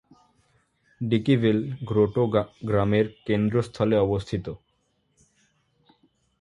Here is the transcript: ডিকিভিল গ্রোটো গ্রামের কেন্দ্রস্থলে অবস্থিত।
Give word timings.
ডিকিভিল 1.01 1.57
গ্রোটো 1.83 2.23
গ্রামের 2.63 3.05
কেন্দ্রস্থলে 3.27 3.95
অবস্থিত। 3.97 4.45